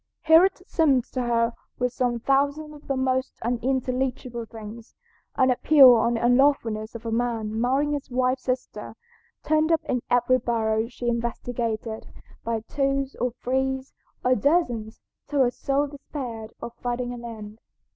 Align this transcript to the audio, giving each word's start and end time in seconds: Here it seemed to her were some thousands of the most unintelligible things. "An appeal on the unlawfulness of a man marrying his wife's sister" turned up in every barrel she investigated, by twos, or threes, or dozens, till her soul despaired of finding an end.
Here 0.23 0.43
it 0.45 0.63
seemed 0.67 1.03
to 1.13 1.21
her 1.21 1.53
were 1.77 1.89
some 1.89 2.19
thousands 2.19 2.73
of 2.73 2.87
the 2.87 2.97
most 2.97 3.35
unintelligible 3.43 4.45
things. 4.47 4.95
"An 5.35 5.51
appeal 5.51 5.93
on 5.93 6.15
the 6.15 6.25
unlawfulness 6.25 6.95
of 6.95 7.05
a 7.05 7.11
man 7.11 7.61
marrying 7.61 7.91
his 7.91 8.09
wife's 8.09 8.45
sister" 8.45 8.95
turned 9.43 9.71
up 9.71 9.83
in 9.85 10.01
every 10.09 10.39
barrel 10.39 10.89
she 10.89 11.07
investigated, 11.07 12.07
by 12.43 12.61
twos, 12.61 13.15
or 13.17 13.29
threes, 13.33 13.93
or 14.25 14.33
dozens, 14.33 14.99
till 15.27 15.41
her 15.43 15.51
soul 15.51 15.85
despaired 15.85 16.49
of 16.63 16.73
finding 16.81 17.13
an 17.13 17.23
end. 17.23 17.61